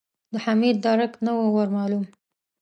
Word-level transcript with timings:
د 0.31 0.33
حميد 0.45 0.77
درک 0.85 1.11
نه 1.25 1.31
و 1.37 1.41
ور 1.55 1.69
مالوم. 1.75 2.05